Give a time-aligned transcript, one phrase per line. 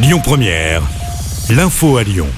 [0.00, 0.82] Lyon Première,
[1.50, 2.28] l'info à Lyon.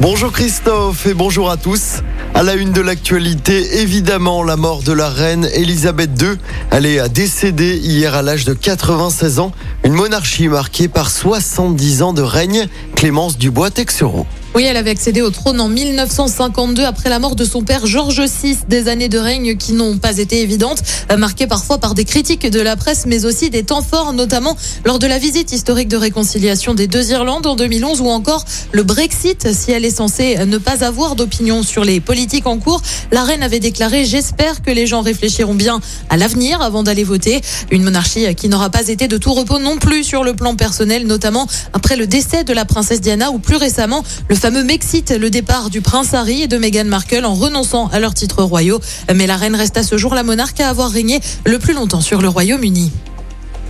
[0.00, 2.02] Bonjour Christophe et bonjour à tous.
[2.34, 6.36] À la une de l'actualité, évidemment, la mort de la reine Elisabeth II.
[6.70, 9.52] Elle est décédée hier à l'âge de 96 ans.
[9.82, 12.68] Une monarchie marquée par 70 ans de règne.
[12.96, 14.26] Clémence Dubois-Texereau.
[14.52, 18.20] Oui, elle avait accédé au trône en 1952 après la mort de son père Georges
[18.20, 18.58] VI.
[18.66, 22.50] Des années de règne qui n'ont pas été évidentes, euh, marquées parfois par des critiques
[22.50, 25.96] de la presse, mais aussi des temps forts, notamment lors de la visite historique de
[25.96, 29.52] réconciliation des deux Irlandes en 2011 ou encore le Brexit.
[29.52, 33.44] Si elle est censée ne pas avoir d'opinion sur les politiques en cours, la reine
[33.44, 37.40] avait déclaré J'espère que les gens réfléchiront bien à l'avenir avant d'aller voter.
[37.70, 41.06] Une monarchie qui n'aura pas été de tout repos non plus sur le plan personnel,
[41.06, 45.28] notamment après le décès de la princesse Diana ou plus récemment le fameux Mexite, le
[45.28, 48.80] départ du prince Harry et de Meghan Markle en renonçant à leurs titres royaux.
[49.14, 52.00] Mais la reine reste à ce jour la monarque à avoir régné le plus longtemps
[52.00, 52.90] sur le Royaume-Uni.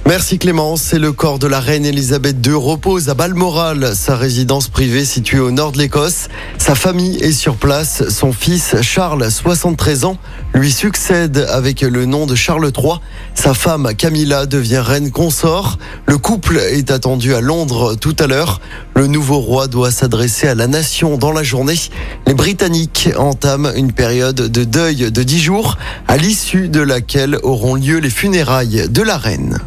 [0.07, 0.93] Merci Clémence.
[0.93, 5.39] Et le corps de la reine Elisabeth II repose à Balmoral, sa résidence privée située
[5.39, 6.29] au nord de l'Écosse.
[6.59, 8.09] Sa famille est sur place.
[8.09, 10.17] Son fils Charles, 73 ans,
[10.53, 12.95] lui succède avec le nom de Charles III.
[13.35, 15.79] Sa femme Camilla devient reine consort.
[16.07, 18.61] Le couple est attendu à Londres tout à l'heure.
[18.97, 21.79] Le nouveau roi doit s'adresser à la nation dans la journée.
[22.27, 27.77] Les Britanniques entament une période de deuil de 10 jours, à l'issue de laquelle auront
[27.77, 29.61] lieu les funérailles de la reine.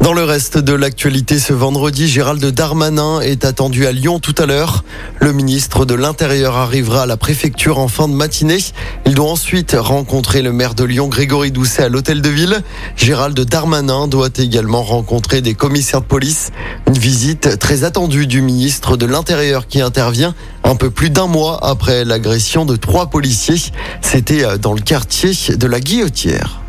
[0.00, 4.46] Dans le reste de l'actualité ce vendredi, Gérald Darmanin est attendu à Lyon tout à
[4.46, 4.84] l'heure.
[5.20, 8.58] Le ministre de l'Intérieur arrivera à la préfecture en fin de matinée.
[9.06, 12.62] Il doit ensuite rencontrer le maire de Lyon, Grégory Doucet, à l'hôtel de ville.
[12.96, 16.52] Gérald Darmanin doit également rencontrer des commissaires de police.
[16.86, 21.58] Une visite très attendue du ministre de l'Intérieur qui intervient un peu plus d'un mois
[21.66, 23.72] après l'agression de trois policiers.
[24.00, 26.60] C'était dans le quartier de la Guillotière.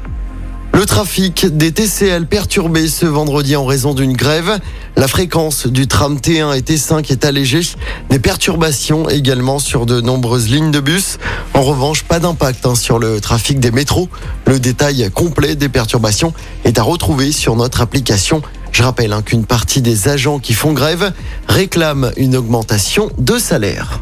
[0.79, 4.59] Le trafic des TCL perturbé ce vendredi en raison d'une grève.
[4.95, 7.63] La fréquence du tram T1 et T5 est allégée.
[8.09, 11.17] Des perturbations également sur de nombreuses lignes de bus.
[11.53, 14.07] En revanche, pas d'impact hein, sur le trafic des métros.
[14.47, 16.31] Le détail complet des perturbations
[16.63, 18.41] est à retrouver sur notre application.
[18.71, 21.11] Je rappelle hein, qu'une partie des agents qui font grève
[21.49, 23.99] réclament une augmentation de salaire.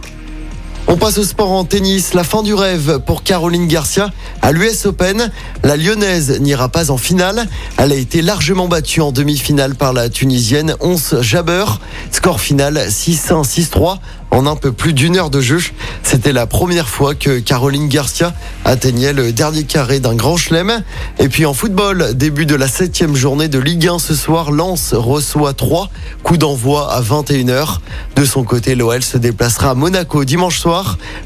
[0.90, 2.14] On passe au sport en tennis.
[2.14, 4.10] La fin du rêve pour Caroline Garcia
[4.42, 5.32] à l'US Open.
[5.64, 7.46] La Lyonnaise n'ira pas en finale.
[7.76, 11.82] Elle a été largement battue en demi-finale par la Tunisienne Ons Jabeur.
[12.12, 13.98] Score final 6-1, 6-3
[14.32, 15.60] en un peu plus d'une heure de jeu.
[16.04, 18.34] C'était la première fois que Caroline Garcia
[18.66, 20.84] atteignait le dernier carré d'un grand chelem.
[21.20, 24.94] Et puis en football, début de la septième journée de Ligue 1 ce soir, Lens
[24.94, 25.90] reçoit 3.
[26.24, 27.80] Coup d'envoi à 21h.
[28.16, 30.77] De son côté, l'OL se déplacera à Monaco dimanche soir.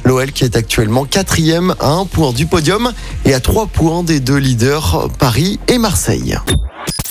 [0.04, 2.94] L'OL qui est actuellement quatrième à un point du podium
[3.26, 6.38] et à trois points des deux leaders Paris et Marseille.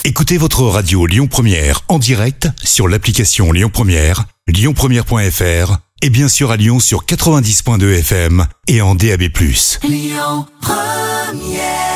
[0.03, 6.51] Écoutez votre radio Lyon Première en direct sur l'application Lyon Première, lyonpremière.fr et bien sûr
[6.51, 9.23] à Lyon sur 90.2 FM et en DAB+.
[9.83, 11.90] Lyon Première